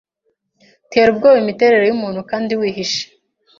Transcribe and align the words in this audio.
Tera 0.91 1.07
ubwoba 1.11 1.37
imiterere 1.43 1.83
yumuntu 1.87 2.21
Kandi 2.31 2.51
Wihishe 2.59 3.03